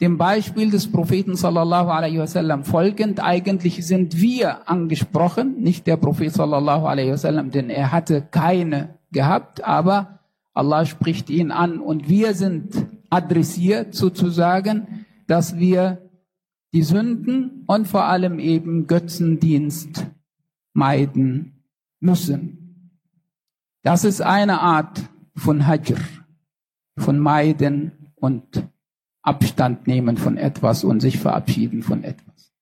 dem 0.00 0.16
Beispiel 0.16 0.70
des 0.70 0.90
Propheten 0.90 1.36
sallallahu 1.36 1.90
alaihi 1.90 2.18
wasallam 2.18 2.64
folgend. 2.64 3.22
Eigentlich 3.22 3.86
sind 3.86 4.18
wir 4.18 4.68
angesprochen, 4.68 5.60
nicht 5.60 5.86
der 5.86 5.98
Prophet 5.98 6.32
sallallahu 6.32 6.86
alaihi 6.86 7.12
wasallam, 7.12 7.50
denn 7.50 7.68
er 7.68 7.92
hatte 7.92 8.22
keine 8.22 8.94
gehabt, 9.12 9.62
aber 9.64 10.20
Allah 10.54 10.86
spricht 10.86 11.28
ihn 11.28 11.50
an 11.50 11.80
und 11.80 12.08
wir 12.08 12.34
sind 12.34 12.74
adressiert 13.10 13.94
sozusagen, 13.94 15.04
dass 15.26 15.58
wir 15.58 16.09
die 16.72 16.82
Sünden 16.82 17.64
und 17.66 17.88
vor 17.88 18.04
allem 18.04 18.38
eben 18.38 18.86
Götzendienst 18.86 20.06
meiden 20.72 21.64
müssen. 22.00 23.00
Das 23.82 24.04
ist 24.04 24.20
eine 24.20 24.60
Art 24.60 25.00
von 25.34 25.66
Hajr, 25.66 25.98
von 26.98 27.18
meiden 27.18 28.12
und 28.14 28.68
Abstand 29.22 29.86
nehmen 29.86 30.16
von 30.16 30.36
etwas 30.36 30.84
und 30.84 31.00
sich 31.00 31.18
verabschieden 31.18 31.82
von 31.82 32.04
etwas. 32.04 32.52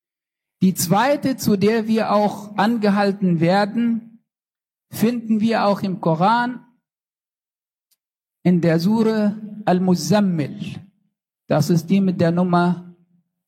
Die 0.61 0.75
zweite, 0.75 1.37
zu 1.37 1.57
der 1.57 1.87
wir 1.87 2.13
auch 2.13 2.57
angehalten 2.57 3.41
werden, 3.41 4.25
finden 4.91 5.41
wir 5.41 5.67
auch 5.67 5.83
im 5.83 6.01
Koran 6.01 6.65
in 8.43 8.61
der 8.61 8.81
Sure 8.81 9.37
Al-Muzammil. 9.67 10.77
Das 11.47 11.71
ist 11.71 11.87
die 11.91 12.01
mit 12.01 12.21
der 12.21 12.33
Nummer 12.33 12.88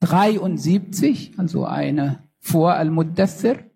73, 0.01 1.35
also 1.39 1.65
eine 1.65 2.29
vor 2.39 2.75
Al-Muddassir. 2.75 3.71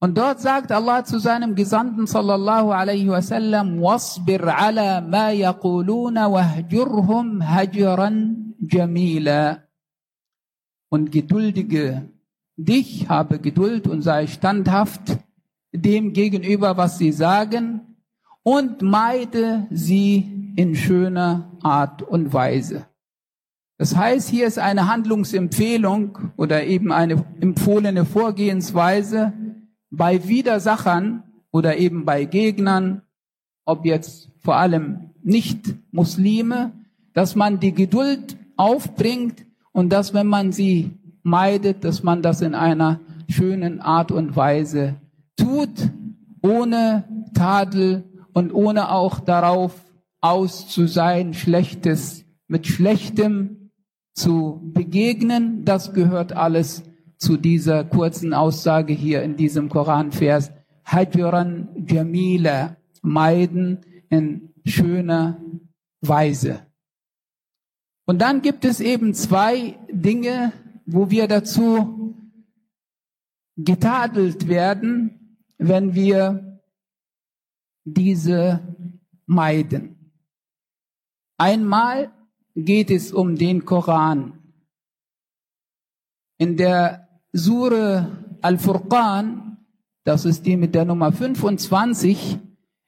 Und 0.00 0.18
dort 0.18 0.40
sagt 0.40 0.72
Allah 0.72 1.04
zu 1.04 1.20
seinem 1.20 1.54
Gesandten 1.54 2.06
sallallahu 2.08 2.72
alaihi 2.72 3.08
wasallam, 3.08 3.80
wasbir 3.80 4.42
ala 4.42 5.00
ma 5.00 5.30
yaquluna 5.30 6.32
wahjurhum 6.32 7.40
hajran 7.46 8.56
jamila. 8.58 9.62
Und 10.88 11.12
geduldige 11.12 12.10
dich, 12.56 13.08
habe 13.08 13.38
Geduld 13.38 13.86
und 13.86 14.02
sei 14.02 14.26
standhaft 14.26 15.18
dem 15.72 16.12
gegenüber, 16.12 16.76
was 16.76 16.98
sie 16.98 17.12
sagen 17.12 17.96
und 18.42 18.82
meide 18.82 19.66
sie 19.70 20.52
in 20.56 20.74
schöner 20.74 21.50
Art 21.62 22.02
und 22.02 22.32
Weise. 22.32 22.86
Das 23.82 23.96
heißt, 23.96 24.28
hier 24.28 24.46
ist 24.46 24.60
eine 24.60 24.86
Handlungsempfehlung 24.86 26.16
oder 26.36 26.62
eben 26.62 26.92
eine 26.92 27.24
empfohlene 27.40 28.04
Vorgehensweise, 28.04 29.32
bei 29.90 30.28
Widersachern 30.28 31.24
oder 31.50 31.76
eben 31.78 32.04
bei 32.04 32.24
Gegnern, 32.24 33.02
ob 33.64 33.84
jetzt 33.84 34.30
vor 34.38 34.54
allem 34.54 35.10
nicht 35.24 35.74
Muslime, 35.90 36.70
dass 37.12 37.34
man 37.34 37.58
die 37.58 37.74
Geduld 37.74 38.36
aufbringt 38.56 39.46
und 39.72 39.92
dass, 39.92 40.14
wenn 40.14 40.28
man 40.28 40.52
sie 40.52 40.92
meidet, 41.24 41.82
dass 41.82 42.04
man 42.04 42.22
das 42.22 42.40
in 42.40 42.54
einer 42.54 43.00
schönen 43.26 43.80
Art 43.80 44.12
und 44.12 44.36
Weise 44.36 44.94
tut, 45.36 45.90
ohne 46.40 47.02
Tadel 47.34 48.04
und 48.32 48.54
ohne 48.54 48.92
auch 48.92 49.18
darauf 49.18 49.74
aus 50.20 50.68
zu 50.68 50.86
sein, 50.86 51.34
Schlechtes 51.34 52.24
mit 52.46 52.68
Schlechtem 52.68 53.58
zu 54.14 54.60
begegnen. 54.62 55.64
Das 55.64 55.92
gehört 55.92 56.32
alles 56.32 56.82
zu 57.16 57.36
dieser 57.36 57.84
kurzen 57.84 58.34
Aussage 58.34 58.92
hier 58.92 59.22
in 59.22 59.36
diesem 59.36 59.68
Koranvers. 59.68 60.52
Hajran 60.84 61.86
Jamila, 61.86 62.76
meiden 63.02 63.80
in 64.08 64.52
schöner 64.64 65.40
Weise. 66.00 66.66
Und 68.04 68.20
dann 68.20 68.42
gibt 68.42 68.64
es 68.64 68.80
eben 68.80 69.14
zwei 69.14 69.78
Dinge, 69.90 70.52
wo 70.86 71.10
wir 71.10 71.28
dazu 71.28 72.16
getadelt 73.56 74.48
werden, 74.48 75.38
wenn 75.58 75.94
wir 75.94 76.60
diese 77.84 78.60
meiden. 79.26 80.12
Einmal 81.38 82.12
geht 82.54 82.90
es 82.90 83.12
um 83.12 83.36
den 83.36 83.64
Koran. 83.64 84.38
In 86.38 86.56
der 86.56 87.08
Sure 87.32 88.36
Al-Furqan, 88.40 89.58
das 90.04 90.24
ist 90.24 90.44
die 90.44 90.56
mit 90.56 90.74
der 90.74 90.84
Nummer 90.84 91.12
25, 91.12 92.38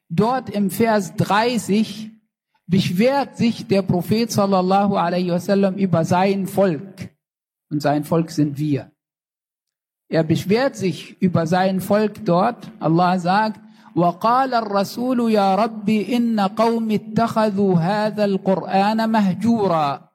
dort 0.09 0.50
im 0.50 0.70
Vers 0.70 1.14
30 1.16 2.11
beschwert 2.66 3.37
sich 3.37 3.66
der 3.66 3.83
Prophet 3.83 4.31
sallallahu 4.31 4.96
alaihi 4.96 5.31
wasallam 5.31 5.77
über 5.77 6.05
sein 6.05 6.46
Volk. 6.46 7.11
Und 7.70 7.81
sein 7.81 8.05
Volk 8.05 8.31
sind 8.31 8.59
wir. 8.59 8.90
Er 10.09 10.24
beschwert 10.24 10.77
sich 10.77 11.20
über 11.20 11.46
sein 11.46 11.81
Volk 11.81 12.24
dort. 12.24 12.70
Allah 12.79 13.18
sagt, 13.18 13.61
وقال 13.95 14.53
الرسول 14.53 15.31
يا 15.31 15.55
رب 15.55 15.89
إن 15.89 16.39
قوم 16.39 16.91
اتخذوا 16.91 17.75
هذا 17.75 18.25
القرآن 18.25 19.09
مهجورا. 19.09 20.09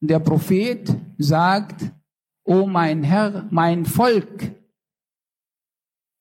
Der 0.00 0.20
Prophet 0.20 0.94
sagt, 1.18 1.92
O 2.44 2.66
mein 2.66 3.02
Herr, 3.02 3.46
mein 3.50 3.84
Volk 3.84 4.52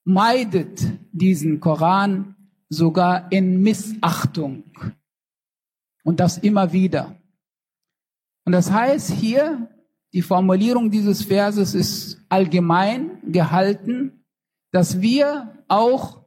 meidet 0.04 0.82
diesen 1.12 1.60
Koran 1.60 2.36
sogar 2.70 3.32
in 3.32 3.62
Missachtung. 3.62 4.64
Und 6.04 6.20
das 6.20 6.38
immer 6.38 6.72
wieder. 6.74 7.16
Und 8.46 8.54
das 8.54 8.72
heißt 8.72 9.12
hier, 9.12 9.70
die 10.14 10.22
Formulierung 10.22 10.90
dieses 10.90 11.22
Verses 11.24 11.76
ist 11.76 12.22
allgemein 12.30 13.20
gehalten, 13.30 14.26
dass 14.72 15.02
wir 15.02 15.64
auch 15.68 16.21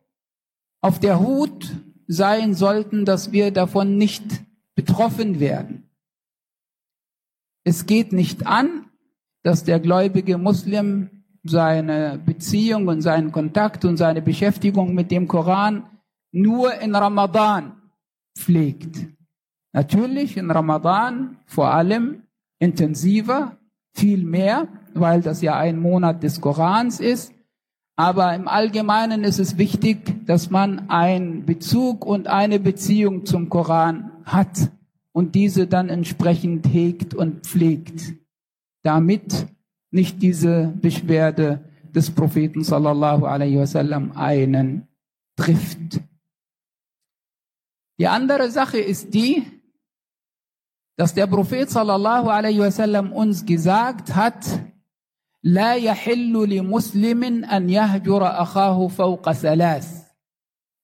auf 0.86 1.00
der 1.00 1.20
Hut 1.20 1.82
sein 2.06 2.54
sollten, 2.54 3.06
dass 3.06 3.32
wir 3.32 3.50
davon 3.50 3.98
nicht 3.98 4.24
betroffen 4.76 5.40
werden. 5.40 5.90
Es 7.64 7.88
geht 7.88 8.14
nicht 8.14 8.46
an, 8.46 8.86
dass 9.42 9.64
der 9.64 9.80
gläubige 9.80 10.38
Muslim 10.38 11.10
seine 11.42 12.22
Beziehung 12.24 12.88
und 12.88 13.02
seinen 13.02 13.32
Kontakt 13.32 13.84
und 13.84 13.98
seine 13.98 14.22
Beschäftigung 14.22 14.94
mit 14.94 15.10
dem 15.10 15.28
Koran 15.28 15.90
nur 16.32 16.80
in 16.80 16.94
Ramadan 16.94 17.82
pflegt. 18.38 19.08
Natürlich 19.74 20.38
in 20.38 20.52
Ramadan 20.52 21.40
vor 21.48 21.72
allem 21.74 22.22
intensiver, 22.60 23.58
viel 23.96 24.24
mehr, 24.24 24.68
weil 24.94 25.22
das 25.22 25.42
ja 25.42 25.58
ein 25.58 25.80
Monat 25.80 26.22
des 26.22 26.40
Korans 26.42 27.00
ist. 27.00 27.34
Aber 27.96 28.36
im 28.36 28.48
Allgemeinen 28.48 29.24
ist 29.24 29.40
es 29.40 29.58
wichtig, 29.58 30.26
dass 30.26 30.50
man 30.50 30.90
einen 30.90 31.46
Bezug 31.46 32.06
und 32.06 32.28
eine 32.28 32.60
Beziehung 32.60 33.26
zum 33.26 33.50
Koran 33.50 34.12
hat 34.26 34.72
und 35.14 35.34
diese 35.34 35.66
dann 35.66 35.90
entsprechend 35.90 36.68
hegt 36.68 37.14
und 37.14 37.46
pflegt 37.46 38.16
damit 38.84 39.48
nicht 39.92 40.22
diese 40.22 40.74
Beschwerde 40.82 41.64
des 41.94 42.12
Propheten 42.12 42.64
sallallahu 42.64 43.26
alaihi 43.26 43.58
wasallam 43.58 44.12
einen 44.12 44.88
trifft. 45.38 46.02
Die 47.98 48.08
andere 48.08 48.52
Sache 48.52 48.78
ist 48.78 49.14
die, 49.14 49.44
dass 50.98 51.14
der 51.14 51.28
Prophet 51.28 51.70
sallallahu 51.70 52.28
alaihi 52.28 52.60
wasallam 52.60 53.12
uns 53.12 53.46
gesagt 53.46 54.16
hat, 54.16 54.46
لا 55.45 55.75
يحل 55.75 56.33
لمسلم 56.33 57.45
أن 57.45 57.71
يهجر 57.71 58.27
أخاه 58.27 58.89
فوق 58.89 59.33
ثلاث 59.33 60.11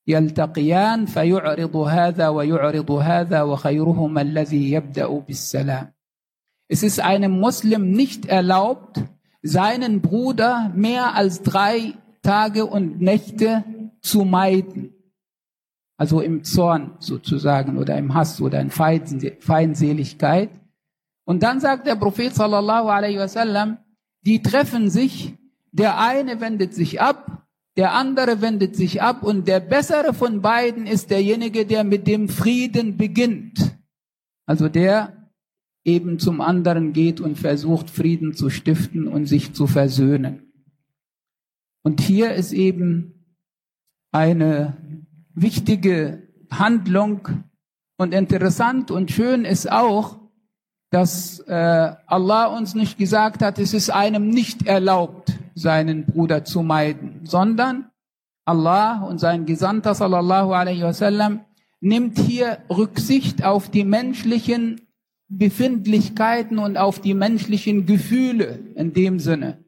يلتقيان 0.07 1.05
فيعرض 1.05 1.75
هذا 1.75 2.29
ويعرض 2.29 2.91
هذا 2.91 3.41
وخيرهما 3.41 4.21
الذي 4.21 4.71
يبدأ 4.71 5.07
بالسلام 5.07 5.91
Es 6.69 6.83
ist 6.83 6.99
einem 6.99 7.39
Muslim 7.39 7.91
nicht 7.91 8.25
erlaubt, 8.25 9.01
seinen 9.41 10.01
Bruder 10.01 10.69
mehr 10.75 11.15
als 11.15 11.41
drei 11.41 11.93
Tage 12.21 12.65
und 12.65 12.99
Nächte 12.99 13.63
zu 14.01 14.25
meiden. 14.25 14.93
Also 15.97 16.19
im 16.19 16.43
Zorn 16.43 16.97
sozusagen 16.99 17.77
oder 17.77 17.97
im 17.97 18.13
Hass 18.13 18.41
oder 18.41 18.59
in 18.59 18.69
Feindseligkeit. 18.69 20.49
Und 21.25 21.41
dann 21.41 21.61
sagt 21.61 21.87
der 21.87 21.95
Prophet 21.95 22.35
sallallahu 22.35 22.89
alaihi 22.89 23.17
wasallam, 23.17 23.77
die 24.22 24.42
treffen 24.42 24.90
sich, 24.90 25.34
der 25.72 25.98
eine 25.98 26.40
wendet 26.40 26.74
sich 26.74 27.00
ab, 27.00 27.46
der 27.76 27.94
andere 27.94 28.40
wendet 28.40 28.76
sich 28.76 29.00
ab 29.02 29.22
und 29.22 29.48
der 29.48 29.60
bessere 29.60 30.12
von 30.12 30.42
beiden 30.42 30.86
ist 30.86 31.10
derjenige, 31.10 31.64
der 31.66 31.84
mit 31.84 32.06
dem 32.06 32.28
Frieden 32.28 32.96
beginnt. 32.96 33.78
Also 34.46 34.68
der, 34.68 35.30
eben 35.84 36.18
zum 36.18 36.40
anderen 36.40 36.92
geht 36.92 37.20
und 37.20 37.38
versucht, 37.38 37.90
Frieden 37.90 38.34
zu 38.34 38.50
stiften 38.50 39.08
und 39.08 39.26
sich 39.26 39.52
zu 39.52 39.66
versöhnen. 39.66 40.52
Und 41.82 42.00
hier 42.00 42.34
ist 42.34 42.52
eben 42.52 43.36
eine 44.12 44.76
wichtige 45.34 46.28
Handlung 46.50 47.26
und 47.96 48.12
interessant 48.12 48.90
und 48.90 49.10
schön 49.10 49.44
ist 49.44 49.70
auch, 49.70 50.20
dass 50.92 51.40
äh, 51.48 51.94
Allah 52.06 52.46
uns 52.46 52.74
nicht 52.74 52.98
gesagt 52.98 53.42
hat, 53.42 53.58
es 53.58 53.72
ist 53.72 53.88
einem 53.88 54.28
nicht 54.28 54.66
erlaubt, 54.66 55.32
seinen 55.54 56.04
Bruder 56.04 56.44
zu 56.44 56.62
meiden, 56.62 57.20
sondern 57.24 57.90
Allah 58.44 59.02
und 59.02 59.18
sein 59.18 59.46
Gesandter 59.46 59.94
sallallahu 59.94 60.52
alaihi 60.52 60.82
wasallam 60.82 61.40
nimmt 61.80 62.18
hier 62.18 62.58
Rücksicht 62.68 63.42
auf 63.42 63.70
die 63.70 63.84
menschlichen 63.84 64.82
Befindlichkeiten 65.28 66.58
und 66.58 66.76
auf 66.76 67.00
die 67.00 67.14
menschlichen 67.14 67.86
Gefühle 67.86 68.58
in 68.74 68.92
dem 68.92 69.18
Sinne, 69.18 69.64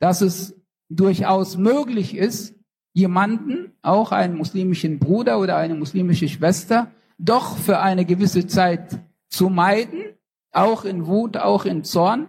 dass 0.00 0.20
es 0.20 0.54
durchaus 0.90 1.56
möglich 1.56 2.14
ist, 2.14 2.54
jemanden, 2.92 3.72
auch 3.80 4.12
einen 4.12 4.36
muslimischen 4.36 4.98
Bruder 4.98 5.40
oder 5.40 5.56
eine 5.56 5.74
muslimische 5.76 6.28
Schwester, 6.28 6.90
doch 7.16 7.56
für 7.56 7.80
eine 7.80 8.04
gewisse 8.04 8.46
Zeit 8.46 8.98
zu 9.30 9.48
meiden, 9.48 10.15
auch 10.56 10.84
in 10.84 11.06
Wut, 11.06 11.36
auch 11.36 11.64
in 11.64 11.84
Zorn, 11.84 12.28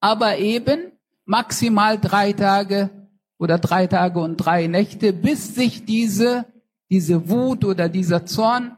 aber 0.00 0.38
eben 0.38 0.92
maximal 1.24 1.98
drei 1.98 2.32
Tage 2.32 2.90
oder 3.38 3.58
drei 3.58 3.86
Tage 3.86 4.20
und 4.20 4.36
drei 4.36 4.66
Nächte, 4.66 5.12
bis 5.12 5.54
sich 5.54 5.84
diese, 5.84 6.46
diese 6.90 7.28
Wut 7.28 7.64
oder 7.64 7.88
dieser 7.88 8.26
Zorn 8.26 8.76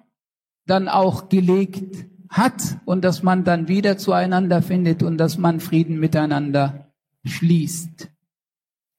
dann 0.67 0.89
auch 0.89 1.29
gelegt 1.29 2.07
hat 2.29 2.79
und 2.85 3.05
dass 3.05 3.23
man 3.23 3.45
dann 3.45 3.69
wieder 3.69 3.99
zueinander 3.99 4.63
findet 4.63 5.03
und 5.03 5.19
dass 5.19 5.39
man 5.39 5.61
Frieden 5.61 5.99
miteinander 5.99 6.93
schließt. 7.25 8.09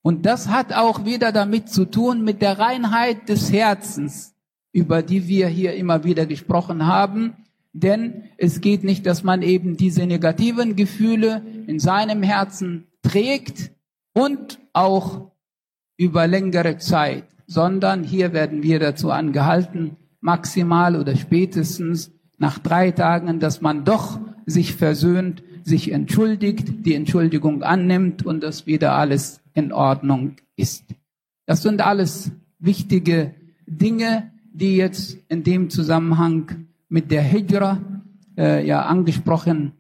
Und 0.02 0.26
das 0.26 0.50
hat 0.50 0.74
auch 0.74 1.06
wieder 1.06 1.32
damit 1.32 1.70
zu 1.70 1.86
tun 1.86 2.24
mit 2.24 2.42
der 2.42 2.60
Reinheit 2.60 3.30
des 3.30 3.52
Herzens, 3.52 4.36
über 4.74 5.02
die 5.02 5.28
wir 5.28 5.48
hier 5.48 5.74
immer 5.74 6.04
wieder 6.04 6.26
gesprochen 6.26 6.86
haben. 6.86 7.43
Denn 7.74 8.26
es 8.38 8.62
geht 8.62 8.84
nicht, 8.84 9.06
dass 9.06 9.24
man 9.24 9.42
eben 9.42 9.78
diese 9.78 10.06
negativen 10.06 10.76
Gefühle 10.76 11.42
in 11.66 11.80
seinem 11.80 12.22
Herzen 12.22 12.88
trägt 13.02 13.72
und 14.14 14.60
auch 14.74 15.32
über 15.98 16.28
längere 16.28 16.78
Zeit, 16.78 17.26
sondern 17.48 18.04
hier 18.04 18.32
werden 18.32 18.62
wir 18.62 18.80
dazu 18.80 19.10
angehalten, 19.10 19.98
maximal 20.22 20.96
oder 20.96 21.16
spätestens 21.16 22.12
nach 22.38 22.60
drei 22.60 22.92
Tagen, 22.92 23.40
dass 23.40 23.62
man 23.62 23.86
doch 23.86 24.20
sich 24.46 24.76
versöhnt, 24.76 25.44
sich 25.64 25.92
entschuldigt, 25.92 26.86
die 26.86 26.94
Entschuldigung 26.94 27.64
annimmt 27.64 28.26
und 28.26 28.44
dass 28.44 28.68
wieder 28.68 28.94
alles 28.94 29.42
in 29.54 29.72
Ordnung 29.72 30.36
ist. 30.56 30.86
Das 31.46 31.62
sind 31.62 31.82
alles 31.82 32.32
wichtige 32.60 33.34
Dinge, 33.66 34.32
die 34.52 34.76
jetzt 34.76 35.18
in 35.30 35.44
dem 35.44 35.70
Zusammenhang 35.70 36.68
mit 36.93 37.11
der 37.11 37.23
Hijra 37.23 37.81
äh, 38.37 38.67
ja 38.67 38.83
angesprochen 38.83 39.73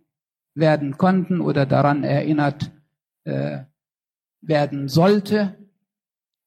werden 0.55 0.99
konnten 0.99 1.41
oder 1.41 1.67
daran 1.67 2.05
erinnert 2.05 2.73
äh, 3.25 3.61
werden 4.41 4.89
sollte. 4.89 5.57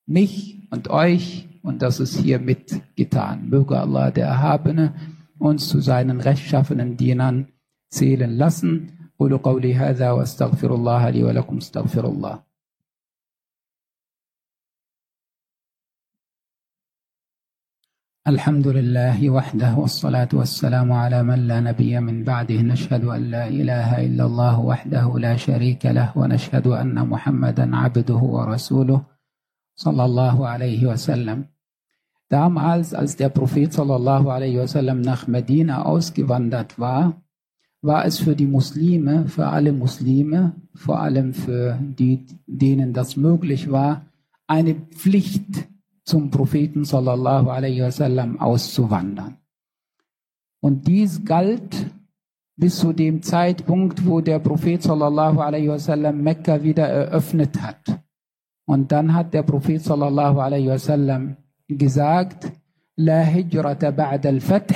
Mich 0.05 0.67
und 0.71 0.89
euch 0.89 1.47
und 1.61 1.81
das 1.81 1.99
ist 1.99 2.17
hiermit 2.17 2.81
getan. 2.95 3.49
Möge 3.49 3.79
Allah 3.79 4.11
der 4.11 4.27
Erhabene 4.27 4.93
uns 5.37 5.69
zu 5.69 5.79
seinen 5.79 6.21
rechtschaffenen 6.21 6.97
Dienern 6.97 7.47
zählen 7.89 8.35
lassen. 8.35 8.97
قولوا 9.21 9.37
قولي 9.37 9.75
هذا 9.75 10.11
واستغفر 10.11 10.75
الله 10.75 11.09
لي 11.09 11.23
ولكم 11.23 11.57
استغفر 11.57 12.07
الله 12.07 12.43
الحمد 18.26 18.68
لله 18.68 19.30
وحده 19.30 19.74
والصلاة 19.78 20.28
والسلام 20.32 20.92
على 20.92 21.22
من 21.22 21.46
لا 21.46 21.60
نبي 21.60 22.00
من 22.00 22.24
بعده 22.24 22.62
نشهد 22.62 23.04
أن 23.04 23.30
لا 23.30 23.48
إله 23.48 24.06
إلا 24.06 24.26
الله 24.26 24.60
وحده 24.60 25.18
لا 25.18 25.36
شريك 25.36 25.86
له 25.86 26.18
ونشهد 26.18 26.66
أن 26.66 27.08
محمدا 27.08 27.76
عبده 27.76 28.22
ورسوله 28.36 29.00
صلى 29.76 30.04
الله 30.04 30.46
عليه 30.48 30.86
وسلم 30.86 31.44
Damals, 32.28 32.94
als 32.94 33.14
der 33.14 33.28
Prophet 33.28 33.72
sallallahu 33.72 34.28
alaihi 34.28 34.58
wasallam 34.58 35.00
nach 35.02 35.28
Medina 35.28 35.84
ausgewandert 35.84 36.80
war, 36.80 37.22
war 37.80 38.04
es 38.06 38.18
für 38.18 38.34
die 38.34 38.46
Muslime, 38.46 39.28
für 39.28 39.46
alle 39.46 39.72
Muslime, 39.72 40.56
vor 40.74 40.98
allem 40.98 41.32
für 41.32 41.78
die, 41.80 42.26
denen 42.48 42.92
das 42.92 43.16
möglich 43.16 43.70
war, 43.70 44.06
eine 44.48 44.74
Pflicht 44.74 45.68
zum 46.06 46.30
Propheten 46.30 46.84
sallallahu 46.84 47.50
alaihi 47.50 47.82
wasallam 47.82 48.40
auszuwandern. 48.40 49.36
Und 50.60 50.86
dies 50.86 51.24
galt 51.24 51.90
bis 52.56 52.78
zu 52.78 52.92
dem 52.92 53.22
Zeitpunkt, 53.22 54.06
wo 54.06 54.20
der 54.20 54.38
Prophet 54.38 54.82
sallallahu 54.82 55.40
alaihi 55.40 55.68
wasallam 55.68 56.22
Mekka 56.22 56.62
wieder 56.62 56.86
eröffnet 56.86 57.60
hat. 57.60 58.00
Und 58.64 58.92
dann 58.92 59.14
hat 59.14 59.34
der 59.34 59.42
Prophet 59.42 59.82
sallallahu 59.82 60.40
alaihi 60.40 60.68
wasallam 60.68 61.36
gesagt, 61.68 62.52
La 62.96 63.20
hijrata 63.20 63.90
ba'da 63.90 64.28
al-fath, 64.28 64.72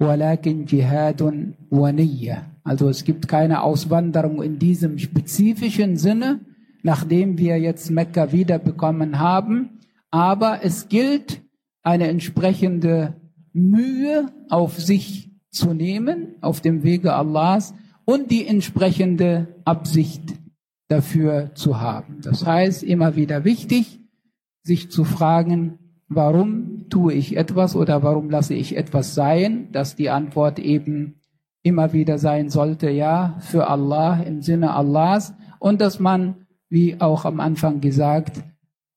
walakin 0.00 0.66
jihadun 0.66 1.54
wa 1.70 1.92
niyya. 1.92 2.50
Also 2.64 2.88
es 2.88 3.04
gibt 3.04 3.28
keine 3.28 3.62
Auswanderung 3.62 4.42
in 4.42 4.58
diesem 4.58 4.98
spezifischen 4.98 5.96
Sinne, 5.96 6.40
nachdem 6.82 7.38
wir 7.38 7.60
jetzt 7.60 7.90
Mekka 7.90 8.32
wiederbekommen 8.32 9.20
haben. 9.20 9.73
Aber 10.14 10.60
es 10.62 10.88
gilt, 10.88 11.42
eine 11.82 12.06
entsprechende 12.06 13.20
Mühe 13.52 14.30
auf 14.48 14.80
sich 14.80 15.32
zu 15.50 15.74
nehmen, 15.74 16.36
auf 16.40 16.60
dem 16.60 16.84
Wege 16.84 17.14
Allahs 17.14 17.74
und 18.04 18.30
die 18.30 18.46
entsprechende 18.46 19.60
Absicht 19.64 20.22
dafür 20.86 21.50
zu 21.56 21.80
haben. 21.80 22.20
Das 22.22 22.46
heißt, 22.46 22.84
immer 22.84 23.16
wieder 23.16 23.42
wichtig, 23.42 24.02
sich 24.62 24.88
zu 24.88 25.02
fragen, 25.02 25.80
warum 26.06 26.88
tue 26.90 27.12
ich 27.12 27.36
etwas 27.36 27.74
oder 27.74 28.04
warum 28.04 28.30
lasse 28.30 28.54
ich 28.54 28.76
etwas 28.76 29.16
sein, 29.16 29.72
dass 29.72 29.96
die 29.96 30.10
Antwort 30.10 30.60
eben 30.60 31.22
immer 31.64 31.92
wieder 31.92 32.18
sein 32.18 32.50
sollte, 32.50 32.88
ja, 32.88 33.36
für 33.40 33.66
Allah 33.66 34.22
im 34.22 34.42
Sinne 34.42 34.74
Allahs 34.74 35.34
und 35.58 35.80
dass 35.80 35.98
man, 35.98 36.46
wie 36.68 37.00
auch 37.00 37.24
am 37.24 37.40
Anfang 37.40 37.80
gesagt, 37.80 38.44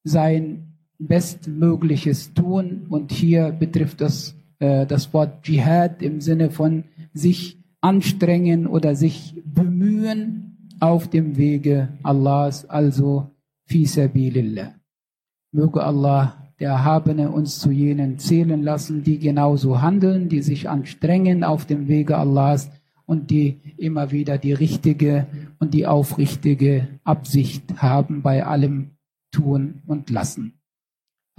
sein 0.03 0.66
Bestmögliches 0.99 2.33
tun 2.33 2.87
und 2.89 3.11
hier 3.11 3.51
betrifft 3.51 4.01
das 4.01 4.37
äh, 4.59 4.85
das 4.85 5.13
Wort 5.13 5.43
Dschihad 5.43 6.01
im 6.01 6.21
Sinne 6.21 6.49
von 6.49 6.85
sich 7.13 7.59
anstrengen 7.81 8.67
oder 8.67 8.95
sich 8.95 9.41
bemühen 9.45 10.69
auf 10.79 11.07
dem 11.07 11.37
Wege 11.37 11.89
Allahs, 12.03 12.69
also 12.69 13.31
fi 13.65 13.85
sabilillah. 13.85 14.75
Möge 15.51 15.83
Allah 15.83 16.51
der 16.59 16.69
Erhabene 16.69 17.29
uns 17.29 17.59
zu 17.59 17.69
jenen 17.69 18.17
zählen 18.17 18.63
lassen, 18.63 19.03
die 19.03 19.19
genauso 19.19 19.81
handeln, 19.81 20.27
die 20.27 20.41
sich 20.41 20.69
anstrengen 20.69 21.43
auf 21.43 21.65
dem 21.65 21.87
Wege 21.87 22.17
Allahs 22.17 22.71
und 23.05 23.29
die 23.29 23.61
immer 23.77 24.11
wieder 24.11 24.39
die 24.39 24.53
richtige 24.53 25.27
und 25.59 25.75
die 25.75 25.85
aufrichtige 25.85 26.87
Absicht 27.03 27.79
haben 27.81 28.23
bei 28.23 28.43
allem 28.43 28.97
Tun 29.31 29.83
und 29.85 30.09
Lassen. 30.09 30.56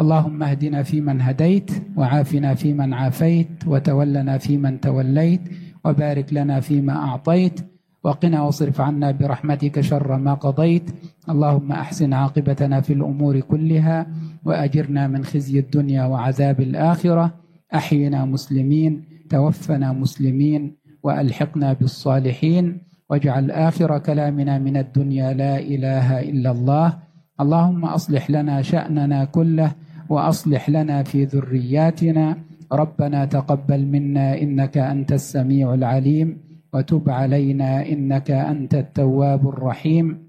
اللهم 0.00 0.42
اهدنا 0.42 0.82
فيمن 0.82 1.20
هديت 1.20 1.70
وعافنا 1.96 2.54
فيمن 2.54 2.94
عافيت 2.94 3.48
وتولنا 3.66 4.38
فيمن 4.38 4.80
توليت 4.80 5.40
وبارك 5.84 6.32
لنا 6.32 6.60
فيما 6.60 6.96
أعطيت 6.96 7.60
وقنا 8.04 8.42
واصرف 8.42 8.80
عنا 8.80 9.10
برحمتك 9.10 9.80
شر 9.80 10.16
ما 10.16 10.34
قضيت. 10.34 10.90
اللهم 11.30 11.72
أحسن 11.72 12.12
عاقبتنا 12.12 12.80
في 12.80 12.92
الأمور 12.92 13.40
كلها 13.40 14.06
وأجرنا 14.44 15.08
من 15.08 15.24
خزي 15.24 15.58
الدنيا 15.58 16.04
وعذاب 16.04 16.60
الآخرة. 16.60 17.34
أحينا 17.74 18.24
مسلمين 18.24 19.04
توفنا 19.30 19.92
مسلمين 19.92 20.76
وألحقنا 21.02 21.72
بالصالحين. 21.72 22.80
واجعل 23.10 23.50
آخر 23.50 23.98
كلامنا 23.98 24.58
من 24.58 24.76
الدنيا 24.76 25.32
لا 25.32 25.58
إله 25.58 26.20
إلا 26.20 26.50
الله. 26.50 26.98
اللهم 27.40 27.84
أصلح 27.84 28.30
لنا 28.30 28.62
شأننا 28.62 29.24
كله 29.24 29.72
وأصلح 30.08 30.70
لنا 30.70 31.02
في 31.02 31.24
ذرياتنا. 31.24 32.36
ربنا 32.72 33.24
تقبل 33.24 33.86
منا 33.86 34.40
إنك 34.42 34.78
أنت 34.78 35.12
السميع 35.12 35.74
العليم 35.74 36.38
وتب 36.72 37.10
علينا 37.10 37.88
إنك 37.88 38.30
أنت 38.30 38.74
التواب 38.74 39.48
الرحيم. 39.48 40.28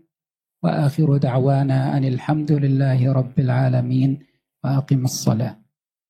وآخر 0.63 1.17
دعوانا 1.17 1.97
أن 1.97 2.03
الحمد 2.03 2.51
لله 2.51 3.13
رب 3.13 3.39
العالمين 3.39 4.19
وأقم 4.63 5.03
الصلاة. 5.03 5.58